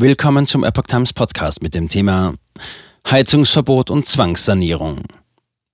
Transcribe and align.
Willkommen 0.00 0.46
zum 0.46 0.62
Epoch 0.62 0.84
Times 0.84 1.12
Podcast 1.12 1.60
mit 1.60 1.74
dem 1.74 1.88
Thema 1.88 2.34
Heizungsverbot 3.10 3.90
und 3.90 4.06
Zwangssanierung. 4.06 5.02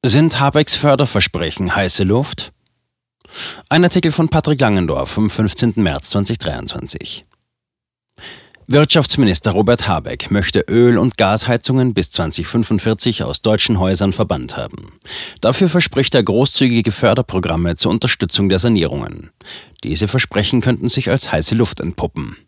Sind 0.02 0.40
Habecks 0.40 0.74
Förderversprechen 0.74 1.76
heiße 1.76 2.04
Luft? 2.04 2.50
Ein 3.68 3.84
Artikel 3.84 4.12
von 4.12 4.30
Patrick 4.30 4.62
Langendorf 4.62 5.10
vom 5.10 5.28
15. 5.28 5.74
März 5.76 6.08
2023. 6.08 7.26
Wirtschaftsminister 8.66 9.50
Robert 9.50 9.88
Habeck 9.88 10.30
möchte 10.30 10.60
Öl- 10.70 10.96
und 10.96 11.18
Gasheizungen 11.18 11.92
bis 11.92 12.08
2045 12.08 13.24
aus 13.24 13.42
deutschen 13.42 13.78
Häusern 13.78 14.14
verbannt 14.14 14.56
haben. 14.56 14.98
Dafür 15.42 15.68
verspricht 15.68 16.14
er 16.14 16.22
großzügige 16.22 16.92
Förderprogramme 16.92 17.74
zur 17.74 17.90
Unterstützung 17.90 18.48
der 18.48 18.58
Sanierungen. 18.58 19.32
Diese 19.82 20.08
Versprechen 20.08 20.62
könnten 20.62 20.88
sich 20.88 21.10
als 21.10 21.30
heiße 21.30 21.54
Luft 21.54 21.80
entpuppen. 21.80 22.38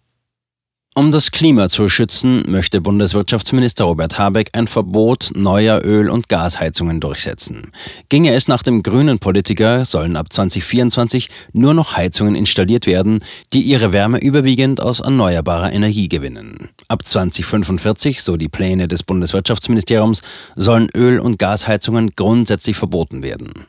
Um 0.99 1.13
das 1.13 1.31
Klima 1.31 1.69
zu 1.69 1.91
schützen, 1.91 2.43
möchte 2.49 2.81
Bundeswirtschaftsminister 2.81 3.85
Robert 3.85 4.19
Habeck 4.19 4.49
ein 4.55 4.67
Verbot 4.67 5.31
neuer 5.35 5.85
Öl- 5.85 6.09
und 6.09 6.31
Gasheizungen 6.31 7.01
durchsetzen. 7.01 7.71
Ginge 8.09 8.33
es 8.33 8.49
nach 8.49 8.63
dem 8.63 8.83
grünen 8.83 9.19
Politiker, 9.19 9.85
sollen 9.85 10.17
ab 10.17 10.33
2024 10.33 11.29
nur 11.53 11.75
noch 11.75 11.99
Heizungen 11.99 12.35
installiert 12.35 12.87
werden, 12.87 13.21
die 13.53 13.61
ihre 13.61 13.93
Wärme 13.93 14.21
überwiegend 14.23 14.81
aus 14.81 15.01
erneuerbarer 15.01 15.71
Energie 15.71 16.09
gewinnen. 16.09 16.71
Ab 16.89 17.07
2045, 17.07 18.23
so 18.23 18.39
die 18.39 18.49
Pläne 18.49 18.89
des 18.89 19.03
Bundeswirtschaftsministeriums, 19.03 20.23
sollen 20.55 20.89
Öl- 20.97 21.21
und 21.21 21.39
Gasheizungen 21.39 22.13
grundsätzlich 22.17 22.79
verboten 22.79 23.23
werden. 23.23 23.67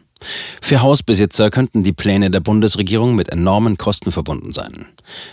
Für 0.61 0.81
Hausbesitzer 0.81 1.49
könnten 1.49 1.83
die 1.83 1.93
Pläne 1.93 2.31
der 2.31 2.39
Bundesregierung 2.39 3.15
mit 3.15 3.29
enormen 3.29 3.77
Kosten 3.77 4.11
verbunden 4.11 4.53
sein. 4.53 4.85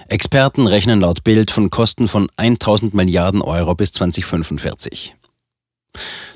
Experten 0.09 0.66
rechnen 0.66 1.01
laut 1.01 1.25
Bild 1.25 1.51
von 1.51 1.70
Kosten 1.70 2.09
von 2.09 2.29
1000 2.37 2.95
Milliarden 2.95 3.42
Euro 3.42 3.75
bis 3.75 3.92
2045. 3.92 5.15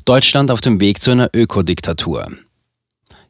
Deutschland 0.05 0.51
auf 0.51 0.61
dem 0.61 0.81
Weg 0.81 1.03
zu 1.03 1.11
einer 1.11 1.31
Ökodiktatur. 1.35 2.29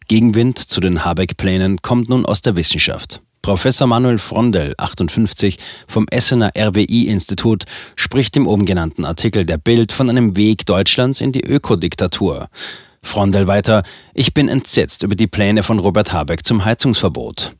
Gegenwind 0.06 0.58
zu 0.58 0.80
den 0.80 1.04
Habeck-Plänen 1.04 1.82
kommt 1.82 2.08
nun 2.08 2.24
aus 2.24 2.40
der 2.40 2.56
Wissenschaft. 2.56 3.20
Professor 3.42 3.86
Manuel 3.86 4.18
Frondel, 4.18 4.74
58, 4.76 5.58
vom 5.86 6.06
Essener 6.10 6.50
RWI-Institut, 6.56 7.64
spricht 7.96 8.36
im 8.36 8.46
oben 8.46 8.66
genannten 8.66 9.04
Artikel 9.04 9.46
der 9.46 9.58
Bild 9.58 9.92
von 9.92 10.10
einem 10.10 10.36
Weg 10.36 10.66
Deutschlands 10.66 11.20
in 11.20 11.32
die 11.32 11.44
Ökodiktatur. 11.44 12.48
Frondel 13.08 13.48
weiter, 13.48 13.82
ich 14.14 14.34
bin 14.34 14.48
entsetzt 14.48 15.02
über 15.02 15.16
die 15.16 15.26
Pläne 15.26 15.62
von 15.62 15.78
Robert 15.78 16.12
Habeck 16.12 16.46
zum 16.46 16.64
Heizungsverbot. 16.64 17.54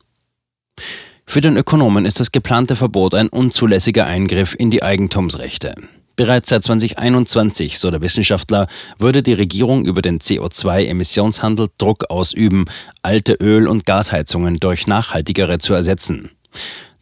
Für 1.25 1.41
den 1.41 1.57
Ökonomen 1.57 2.05
ist 2.05 2.19
das 2.19 2.31
geplante 2.31 2.75
Verbot 2.75 3.13
ein 3.13 3.29
unzulässiger 3.29 4.05
Eingriff 4.05 4.55
in 4.57 4.71
die 4.71 4.83
Eigentumsrechte. 4.83 5.75
Bereits 6.15 6.49
seit 6.49 6.63
2021, 6.63 7.79
so 7.79 7.91
der 7.91 8.01
Wissenschaftler, 8.01 8.67
würde 8.97 9.23
die 9.23 9.33
Regierung 9.33 9.85
über 9.85 10.01
den 10.01 10.19
CO2-Emissionshandel 10.19 11.69
Druck 11.77 12.09
ausüben, 12.09 12.65
alte 13.01 13.33
Öl- 13.33 13.67
und 13.67 13.85
Gasheizungen 13.85 14.57
durch 14.57 14.85
nachhaltigere 14.85 15.59
zu 15.59 15.73
ersetzen. 15.73 16.31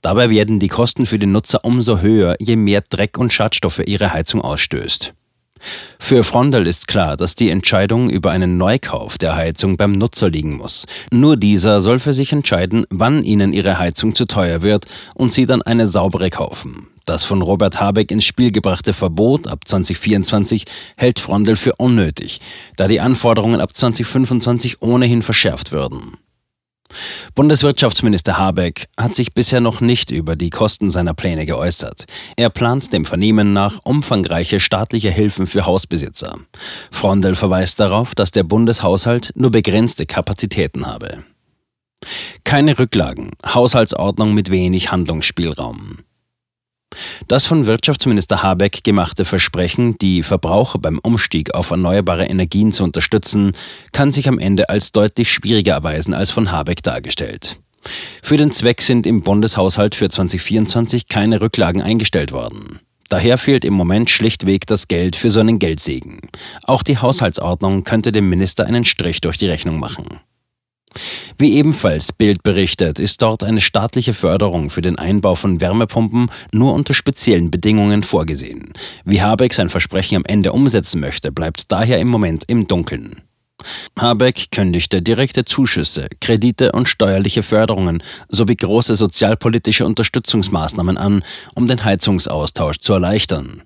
Dabei 0.01 0.29
werden 0.29 0.59
die 0.59 0.67
Kosten 0.67 1.05
für 1.05 1.19
den 1.19 1.31
Nutzer 1.31 1.65
umso 1.65 1.99
höher, 1.99 2.35
je 2.39 2.55
mehr 2.55 2.81
Dreck 2.87 3.17
und 3.17 3.33
Schadstoffe 3.33 3.81
ihre 3.85 4.13
Heizung 4.13 4.41
ausstößt. 4.41 5.13
Für 5.99 6.23
Frondel 6.23 6.67
ist 6.67 6.87
klar, 6.87 7.17
dass 7.17 7.35
die 7.35 7.49
Entscheidung 7.49 8.09
über 8.09 8.31
einen 8.31 8.57
Neukauf 8.57 9.17
der 9.17 9.35
Heizung 9.35 9.77
beim 9.77 9.93
Nutzer 9.93 10.29
liegen 10.29 10.57
muss. 10.57 10.85
Nur 11.11 11.37
dieser 11.37 11.81
soll 11.81 11.99
für 11.99 12.13
sich 12.13 12.33
entscheiden, 12.33 12.85
wann 12.89 13.23
ihnen 13.23 13.53
ihre 13.53 13.77
Heizung 13.79 14.15
zu 14.15 14.25
teuer 14.25 14.61
wird 14.61 14.85
und 15.15 15.31
sie 15.31 15.45
dann 15.45 15.61
eine 15.61 15.87
saubere 15.87 16.29
kaufen. 16.29 16.87
Das 17.05 17.23
von 17.23 17.41
Robert 17.41 17.79
Habeck 17.79 18.11
ins 18.11 18.25
Spiel 18.25 18.51
gebrachte 18.51 18.93
Verbot 18.93 19.47
ab 19.47 19.61
2024 19.65 20.65
hält 20.97 21.19
Frondel 21.19 21.55
für 21.55 21.75
unnötig, 21.77 22.41
da 22.75 22.87
die 22.87 22.99
Anforderungen 22.99 23.61
ab 23.61 23.75
2025 23.75 24.81
ohnehin 24.81 25.21
verschärft 25.21 25.71
würden. 25.71 26.17
Bundeswirtschaftsminister 27.37 28.39
Habeck 28.39 28.87
hat 28.97 29.13
sich 29.13 29.35
bisher 29.35 29.61
noch 29.61 29.79
nicht 29.79 30.09
über 30.09 30.35
die 30.35 30.49
Kosten 30.49 30.89
seiner 30.89 31.13
Pläne 31.13 31.45
geäußert. 31.45 32.05
Er 32.35 32.49
plant 32.49 32.91
dem 32.91 33.05
Vernehmen 33.05 33.53
nach 33.53 33.77
umfangreiche 33.83 34.59
staatliche 34.59 35.11
Hilfen 35.11 35.45
für 35.45 35.67
Hausbesitzer. 35.67 36.39
Frondel 36.89 37.35
verweist 37.35 37.79
darauf, 37.79 38.15
dass 38.15 38.31
der 38.31 38.41
Bundeshaushalt 38.41 39.33
nur 39.35 39.51
begrenzte 39.51 40.07
Kapazitäten 40.07 40.87
habe. 40.87 41.25
Keine 42.43 42.79
Rücklagen, 42.79 43.29
Haushaltsordnung 43.45 44.33
mit 44.33 44.49
wenig 44.49 44.91
Handlungsspielraum. 44.91 45.99
Das 47.27 47.45
von 47.45 47.67
Wirtschaftsminister 47.67 48.43
Habeck 48.43 48.83
gemachte 48.83 49.25
Versprechen, 49.25 49.97
die 49.97 50.23
Verbraucher 50.23 50.79
beim 50.79 50.99
Umstieg 50.99 51.53
auf 51.53 51.71
erneuerbare 51.71 52.25
Energien 52.25 52.71
zu 52.71 52.83
unterstützen, 52.83 53.51
kann 53.91 54.11
sich 54.11 54.27
am 54.27 54.39
Ende 54.39 54.69
als 54.69 54.91
deutlich 54.91 55.31
schwieriger 55.31 55.73
erweisen 55.73 56.13
als 56.13 56.31
von 56.31 56.51
Habeck 56.51 56.83
dargestellt. 56.83 57.57
Für 58.21 58.37
den 58.37 58.51
Zweck 58.51 58.81
sind 58.81 59.05
im 59.05 59.21
Bundeshaushalt 59.21 59.95
für 59.95 60.09
2024 60.09 61.07
keine 61.07 61.41
Rücklagen 61.41 61.81
eingestellt 61.81 62.31
worden. 62.31 62.79
Daher 63.09 63.37
fehlt 63.37 63.63
im 63.63 63.73
Moment 63.73 64.09
schlichtweg 64.09 64.67
das 64.67 64.89
Geld 64.89 65.15
für 65.15 65.29
so 65.29 65.39
einen 65.39 65.59
Geldsegen. 65.59 66.19
Auch 66.63 66.83
die 66.83 66.97
Haushaltsordnung 66.97 67.85
könnte 67.85 68.11
dem 68.11 68.29
Minister 68.29 68.65
einen 68.65 68.83
Strich 68.83 69.21
durch 69.21 69.37
die 69.37 69.47
Rechnung 69.47 69.79
machen. 69.79 70.19
Wie 71.37 71.55
ebenfalls 71.55 72.11
Bild 72.11 72.43
berichtet, 72.43 72.99
ist 72.99 73.21
dort 73.21 73.43
eine 73.43 73.61
staatliche 73.61 74.13
Förderung 74.13 74.69
für 74.69 74.81
den 74.81 74.97
Einbau 74.97 75.35
von 75.35 75.61
Wärmepumpen 75.61 76.29
nur 76.51 76.73
unter 76.73 76.93
speziellen 76.93 77.51
Bedingungen 77.51 78.03
vorgesehen. 78.03 78.73
Wie 79.05 79.21
Habeck 79.21 79.53
sein 79.53 79.69
Versprechen 79.69 80.17
am 80.17 80.25
Ende 80.25 80.53
umsetzen 80.53 80.99
möchte, 80.99 81.31
bleibt 81.31 81.71
daher 81.71 81.99
im 81.99 82.07
Moment 82.07 82.43
im 82.47 82.67
Dunkeln. 82.67 83.21
Habeck 83.97 84.51
kündigte 84.51 85.01
direkte 85.01 85.43
Zuschüsse, 85.43 86.07
Kredite 86.21 86.71
und 86.73 86.87
steuerliche 86.87 87.41
Förderungen 87.41 88.03
sowie 88.29 88.55
große 88.55 88.95
sozialpolitische 88.95 89.85
Unterstützungsmaßnahmen 89.85 90.97
an, 90.97 91.23
um 91.55 91.67
den 91.67 91.83
Heizungsaustausch 91.83 92.77
zu 92.77 92.93
erleichtern. 92.93 93.63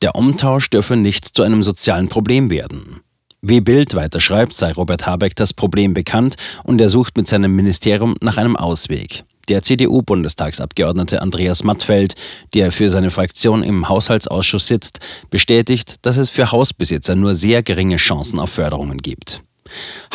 Der 0.00 0.14
Umtausch 0.14 0.70
dürfe 0.70 0.96
nicht 0.96 1.26
zu 1.26 1.42
einem 1.42 1.62
sozialen 1.62 2.08
Problem 2.08 2.50
werden. 2.50 3.00
Wie 3.44 3.60
Bild 3.60 3.96
weiter 3.96 4.20
schreibt, 4.20 4.54
sei 4.54 4.70
Robert 4.70 5.04
Habeck 5.04 5.34
das 5.34 5.52
Problem 5.52 5.94
bekannt 5.94 6.36
und 6.62 6.80
er 6.80 6.88
sucht 6.88 7.16
mit 7.16 7.26
seinem 7.26 7.56
Ministerium 7.56 8.14
nach 8.20 8.36
einem 8.36 8.56
Ausweg. 8.56 9.24
Der 9.48 9.64
CDU-Bundestagsabgeordnete 9.64 11.20
Andreas 11.20 11.64
Mattfeld, 11.64 12.14
der 12.54 12.70
für 12.70 12.88
seine 12.88 13.10
Fraktion 13.10 13.64
im 13.64 13.88
Haushaltsausschuss 13.88 14.68
sitzt, 14.68 15.00
bestätigt, 15.28 15.96
dass 16.06 16.18
es 16.18 16.30
für 16.30 16.52
Hausbesitzer 16.52 17.16
nur 17.16 17.34
sehr 17.34 17.64
geringe 17.64 17.96
Chancen 17.96 18.38
auf 18.38 18.50
Förderungen 18.50 18.98
gibt. 18.98 19.42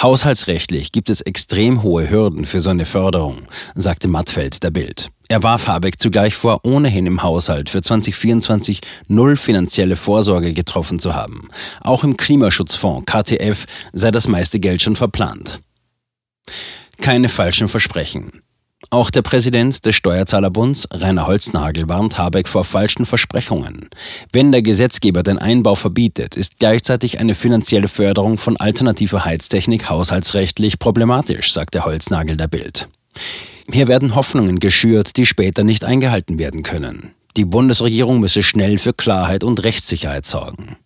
Haushaltsrechtlich 0.02 0.94
gibt 0.94 1.10
es 1.10 1.20
extrem 1.20 1.84
hohe 1.84 2.10
Hürden 2.10 2.46
für 2.46 2.62
so 2.62 2.70
eine 2.70 2.86
Förderung, 2.86 3.40
sagte 3.76 4.08
Mattfeld 4.08 4.64
der 4.64 4.72
Bild. 4.72 5.10
Er 5.30 5.44
warf 5.44 5.68
Habeck 5.68 6.00
zugleich 6.00 6.36
vor, 6.36 6.62
ohnehin 6.64 7.06
im 7.06 7.22
Haushalt 7.22 7.70
für 7.70 7.82
2024 7.82 8.80
null 9.10 9.36
finanzielle 9.36 9.98
Vorsorge 9.98 10.54
getroffen 10.54 11.00
zu 11.00 11.16
haben. 11.16 11.50
Auch 11.82 12.04
im 12.04 12.16
Klimaschutzfonds 12.16 13.12
KTF 13.12 13.66
sei 13.92 14.12
das 14.12 14.28
meiste 14.28 14.60
Geld 14.60 14.82
schon 14.82 14.96
verplant. 14.96 15.60
Keine 17.02 17.28
falschen 17.28 17.68
Versprechen. 17.68 18.42
Auch 18.90 19.10
der 19.10 19.22
Präsident 19.22 19.86
des 19.86 19.96
Steuerzahlerbunds, 19.96 20.88
Rainer 20.92 21.28
Holznagel, 21.28 21.90
warnt 21.90 22.18
Habeck 22.18 22.48
vor 22.48 22.64
falschen 22.64 23.06
Versprechungen. 23.06 23.90
Wenn 24.32 24.52
der 24.52 24.62
Gesetzgeber 24.62 25.24
den 25.24 25.40
Einbau 25.40 25.76
verbietet, 25.76 26.38
ist 26.38 26.60
gleichzeitig 26.60 27.20
eine 27.20 27.36
finanzielle 27.36 27.90
Förderung 27.90 28.38
von 28.38 28.56
alternativer 28.56 29.26
Heiztechnik 29.26 29.90
haushaltsrechtlich 29.90 30.80
problematisch, 30.80 31.52
sagte 31.52 31.84
Holznagel 31.84 32.38
der 32.38 32.48
Bild. 32.48 32.88
Hier 33.72 33.88
werden 33.88 34.16
Hoffnungen 34.16 34.60
geschürt, 34.60 35.18
die 35.18 35.26
später 35.26 35.64
nicht 35.64 35.84
eingehalten 35.84 36.40
werden 36.40 36.64
können. 36.64 37.12
Die 37.36 37.46
Bundesregierung 37.46 38.20
müsse 38.20 38.42
schnell 38.42 38.78
für 38.78 38.94
Klarheit 38.94 39.44
und 39.44 39.64
Rechtssicherheit 39.64 40.26
sorgen. 40.26 40.78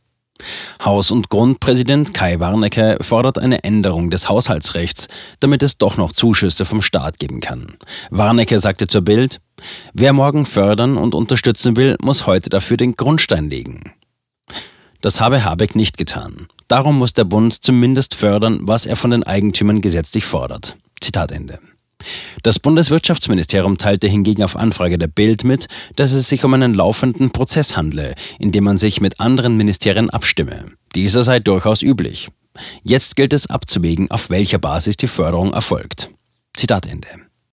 Haus- 0.83 1.11
und 1.11 1.29
Grundpräsident 1.29 2.13
Kai 2.13 2.39
Warnecke 2.39 2.97
fordert 3.01 3.37
eine 3.37 3.63
Änderung 3.63 4.09
des 4.09 4.27
Haushaltsrechts, 4.27 5.07
damit 5.39 5.61
es 5.61 5.77
doch 5.77 5.97
noch 5.97 6.11
Zuschüsse 6.11 6.65
vom 6.65 6.81
Staat 6.81 7.19
geben 7.19 7.39
kann. 7.39 7.77
Warnecke 8.09 8.59
sagte 8.59 8.87
zur 8.87 9.01
Bild, 9.01 9.39
wer 9.93 10.13
morgen 10.13 10.45
fördern 10.45 10.97
und 10.97 11.13
unterstützen 11.13 11.75
will, 11.77 11.95
muss 12.01 12.25
heute 12.25 12.49
dafür 12.49 12.77
den 12.77 12.95
Grundstein 12.95 13.49
legen. 13.49 13.93
Das 15.01 15.21
habe 15.21 15.43
Habeck 15.43 15.75
nicht 15.75 15.97
getan. 15.97 16.47
Darum 16.67 16.97
muss 16.97 17.13
der 17.13 17.23
Bund 17.23 17.63
zumindest 17.63 18.15
fördern, 18.15 18.59
was 18.63 18.85
er 18.85 18.95
von 18.95 19.11
den 19.11 19.23
Eigentümern 19.23 19.81
gesetzlich 19.81 20.25
fordert. 20.25 20.77
Zitat 20.99 21.31
Ende. 21.31 21.59
Das 22.43 22.59
Bundeswirtschaftsministerium 22.59 23.77
teilte 23.77 24.07
hingegen 24.07 24.43
auf 24.43 24.55
Anfrage 24.55 24.97
der 24.97 25.07
Bild 25.07 25.43
mit, 25.43 25.67
dass 25.95 26.13
es 26.13 26.29
sich 26.29 26.43
um 26.43 26.53
einen 26.53 26.73
laufenden 26.73 27.31
Prozess 27.31 27.77
handle, 27.77 28.15
in 28.39 28.51
dem 28.51 28.63
man 28.63 28.77
sich 28.77 29.01
mit 29.01 29.19
anderen 29.19 29.57
Ministerien 29.57 30.09
abstimme. 30.09 30.65
Dieser 30.95 31.23
sei 31.23 31.39
durchaus 31.39 31.81
üblich. 31.81 32.29
Jetzt 32.83 33.15
gilt 33.15 33.33
es 33.33 33.47
abzuwägen, 33.47 34.11
auf 34.11 34.29
welcher 34.29 34.57
Basis 34.57 34.97
die 34.97 35.07
Förderung 35.07 35.53
erfolgt. 35.53 36.09
Zitat 36.53 36.85
Ende. 36.85 37.07